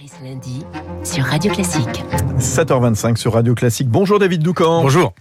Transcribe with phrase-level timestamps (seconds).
[0.00, 0.64] Fabrice Lundi
[1.04, 2.04] sur Radio Classique.
[2.38, 3.88] 7h25 sur Radio Classique.
[3.88, 4.82] Bonjour David Doucan.
[4.82, 5.12] Bonjour.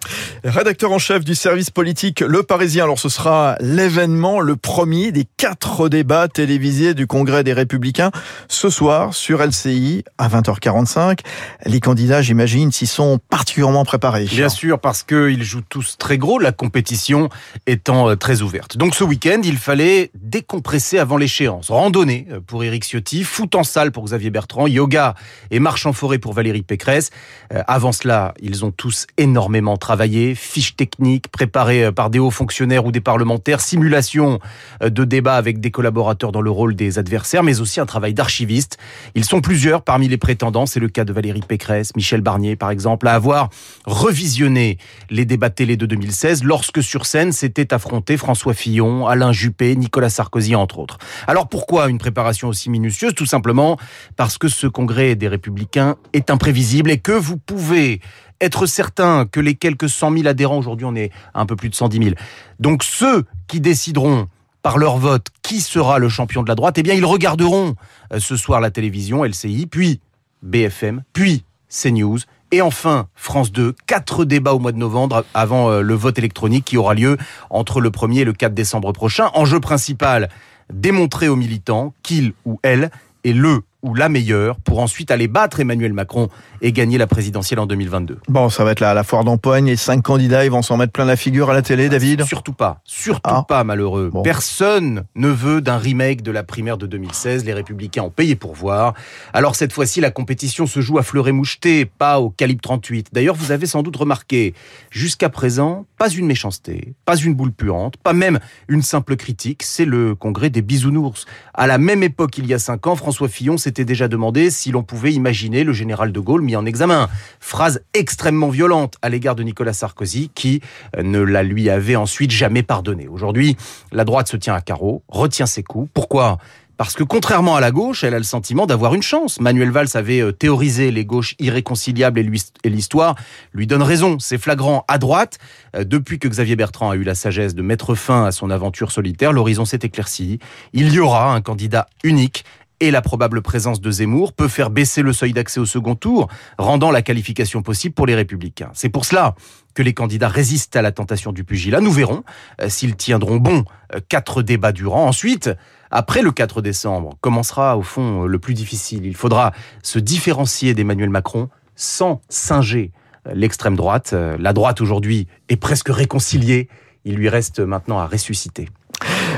[0.45, 2.85] Rédacteur en chef du service politique Le Parisien.
[2.85, 8.11] Alors ce sera l'événement, le premier des quatre débats télévisés du Congrès des Républicains
[8.47, 11.19] ce soir sur LCI à 20h45.
[11.65, 14.25] Les candidats, j'imagine, s'y sont particulièrement préparés.
[14.25, 17.27] Bien sûr, parce qu'ils jouent tous très gros, la compétition
[17.67, 18.77] étant euh, très ouverte.
[18.77, 21.69] Donc ce week-end, il fallait décompresser avant l'échéance.
[21.69, 25.15] Randonnée euh, pour Éric Ciotti, foot en salle pour Xavier Bertrand, yoga
[25.51, 27.11] et marche en forêt pour Valérie Pécresse.
[27.53, 32.31] Euh, avant cela, ils ont tous énormément travaillé, fiches techniques préparées euh, par des hauts
[32.31, 34.39] fonctionnaires ou des parlementaires, simulation
[34.83, 38.13] euh, de débats avec des collaborateurs dans le rôle des adversaires, mais aussi un travail
[38.13, 38.77] d'archiviste.
[39.15, 42.71] Ils sont plusieurs parmi les prétendants, c'est le cas de Valérie Pécresse, Michel Barnier par
[42.71, 43.49] exemple, à avoir
[43.85, 44.77] revisionné
[45.09, 50.09] les débats télé de 2016 lorsque sur scène s'étaient affrontés François Fillon, Alain Juppé, Nicolas
[50.09, 50.97] Sarkozy entre autres.
[51.27, 53.13] Alors pourquoi une préparation aussi minutieuse?
[53.15, 53.77] Tout simplement
[54.15, 58.01] parce que ce congrès des républicains est imprévisible et que vous pouvez
[58.41, 61.75] être certain que les quelques 100 000 adhérents, aujourd'hui on est un peu plus de
[61.75, 62.15] 110 000,
[62.59, 64.27] donc ceux qui décideront
[64.61, 67.75] par leur vote qui sera le champion de la droite, eh bien ils regarderont
[68.11, 70.01] euh, ce soir la télévision, LCI, puis
[70.43, 72.19] BFM, puis CNews,
[72.51, 76.65] et enfin, France 2, quatre débats au mois de novembre avant euh, le vote électronique
[76.65, 77.17] qui aura lieu
[77.49, 79.29] entre le 1er et le 4 décembre prochain.
[79.35, 80.29] Enjeu principal,
[80.73, 82.89] démontrer aux militants qu'il ou elle
[83.23, 86.27] est le ou la meilleure pour ensuite aller battre Emmanuel Macron
[86.61, 88.19] et gagner la présidentielle en 2022.
[88.27, 89.67] Bon, ça va être la, la foire d'empoigne.
[89.67, 92.53] Les cinq candidats, ils vont s'en mettre plein la figure à la télé, David Surtout
[92.53, 92.81] pas.
[92.83, 93.45] Surtout Ah.
[93.47, 94.09] pas, malheureux.
[94.11, 94.21] Bon.
[94.21, 97.45] Personne ne veut d'un remake de la primaire de 2016.
[97.45, 98.93] Les Républicains ont payé pour voir.
[99.33, 103.07] Alors cette fois-ci, la compétition se joue à fleuret moucheté, pas au calibre 38.
[103.13, 104.53] D'ailleurs, vous avez sans doute remarqué,
[104.91, 109.63] jusqu'à présent, pas une méchanceté, pas une boule puante, pas même une simple critique.
[109.63, 111.25] C'est le congrès des bisounours.
[111.53, 114.71] À la même époque, il y a cinq ans, François Fillon s'était déjà demandé si
[114.71, 117.07] l'on pouvait imaginer le général de Gaulle mis en examen.
[117.39, 120.61] Phrase extrêmement violente à l'égard de Nicolas Sarkozy, qui
[120.97, 123.07] euh, ne la lui avait ensuite jamais pardonné.
[123.07, 123.57] Aujourd'hui,
[123.91, 125.87] la droite se tient à carreau, retient ses coups.
[125.93, 126.39] Pourquoi?
[126.77, 129.39] Parce que contrairement à la gauche, elle a le sentiment d'avoir une chance.
[129.39, 133.15] Manuel Valls avait euh, théorisé les gauches irréconciliables et l'histoire
[133.53, 134.17] lui donne raison.
[134.17, 135.37] C'est flagrant à droite.
[135.75, 138.91] Euh, Depuis que Xavier Bertrand a eu la sagesse de mettre fin à son aventure
[138.91, 140.39] solitaire, l'horizon s'est éclairci.
[140.73, 142.45] Il y aura un candidat unique
[142.79, 146.27] et la probable présence de Zemmour peut faire baisser le seuil d'accès au second tour,
[146.57, 148.71] rendant la qualification possible pour les républicains.
[148.73, 149.35] C'est pour cela
[149.73, 151.81] que les candidats résistent à la tentation du pugilat.
[151.81, 152.23] Nous verrons
[152.61, 155.05] euh, s'ils tiendront bon euh, quatre débats durant.
[155.05, 155.49] Ensuite,
[155.91, 159.05] après le 4 décembre, commencera au fond euh, le plus difficile.
[159.05, 159.53] Il faudra
[159.83, 162.91] se différencier d'Emmanuel Macron sans singer
[163.31, 164.13] l'extrême droite.
[164.13, 166.67] La droite aujourd'hui est presque réconciliée.
[167.05, 168.67] Il lui reste maintenant à ressusciter.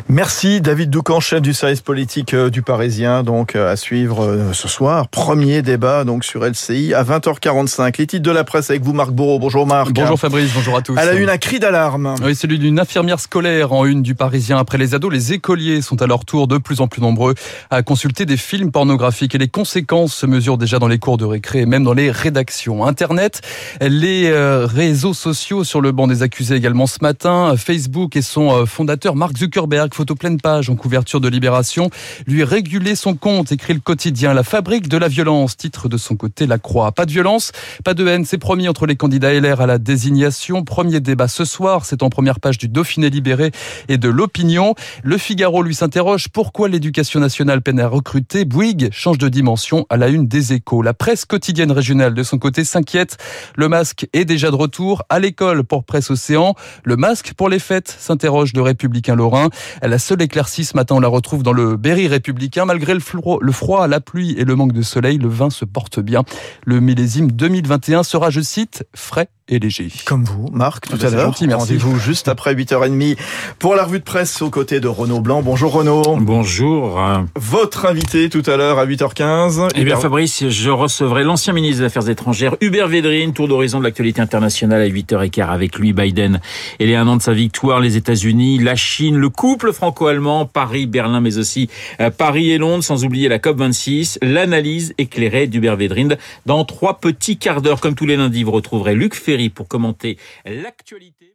[0.08, 4.54] Merci David Doucan, chef du service politique euh, du Parisien, donc euh, à suivre euh,
[4.54, 5.08] ce soir.
[5.08, 7.96] Premier débat donc sur LCI à 20h45.
[7.98, 9.40] Les titres de la presse avec vous Marc Bourreau.
[9.40, 9.92] Bonjour Marc.
[9.94, 10.98] Bonjour Fabrice, bonjour à tous.
[10.98, 12.16] Elle a eu un cri d'alarme.
[12.24, 14.58] Oui, celui d'une infirmière scolaire en une du Parisien.
[14.58, 17.36] Après les ados, les écoliers sont à leur tour de plus en plus nombreux
[17.70, 21.26] à consulter des films pornographiques et les conséquences se mesurent déjà dans les cours de
[21.26, 22.86] récré et même dans les rédactions.
[22.86, 23.42] Internet,
[23.80, 24.32] les
[24.66, 27.56] réseaux sociaux sur le banc des accusés également ce matin.
[27.58, 31.90] Facebook et son fondateur Mark Zuckerberg, photo pleine page en couverture de Libération,
[32.28, 36.16] lui réguler son compte, écrit le quotidien La fabrique de la violence, titre de son
[36.16, 36.92] côté La Croix.
[36.92, 37.52] Pas de violence,
[37.84, 40.64] pas de haine, c'est promis entre les candidats LR à la désignation.
[40.64, 43.52] Premier débat ce soir, c'est en première page du Dauphiné libéré
[43.88, 44.76] et de l'opinion.
[45.04, 48.46] Le Figaro lui s'interroge pourquoi l'éducation nationale peine à recruter?
[48.46, 50.82] Bouygues change de dimension à la une des échos.
[50.82, 53.18] La presse quotidienne régionale de son côté s'inquiète.
[53.56, 56.56] Le masque est déjà de retour à l'école pour Presse Océan.
[56.84, 59.50] Le masque pour les fêtes s'interroge le républicain Lorrain.
[59.82, 62.66] La seule éclaircie ce matin, on la retrouve dans le Berry républicain.
[62.66, 65.66] Malgré le froid, le froid, la pluie et le manque de soleil, le vin se
[65.66, 66.24] porte bien.
[66.66, 69.90] Le millésime 2021 sera, je cite, frais et léger.
[70.06, 71.26] Comme vous, Marc, tout Ah bah, à l'heure.
[71.28, 71.74] gentil, merci.
[71.74, 73.18] Rendez-vous juste après 8h30
[73.60, 75.42] pour la revue de presse aux côtés de Renaud Blanc.
[75.42, 76.18] Bonjour Renaud.
[76.22, 77.00] Bonjour.
[77.36, 79.70] Votre invité tout à l'heure à 8h15.
[79.76, 83.84] Eh bien, Fabrice, je recevrai l'ancien ministre des Affaires étrangères, Hubert Védrine, tour d'horizon de
[83.84, 86.40] l'actualité internationale à 8h15 avec lui, Biden.
[86.80, 90.86] Et les un an de sa victoire, les États-Unis, la Chine, le couple franco-allemand, Paris,
[90.86, 91.70] Berlin, mais aussi
[92.00, 96.18] euh, Paris et Londres, sans oublier la COP26, l'analyse éclairée d'Hubert Védrine.
[96.46, 99.16] Dans trois petits quarts d'heure, comme tous les lundis, vous retrouverez Luc
[99.50, 101.34] Pour commenter l'actualité.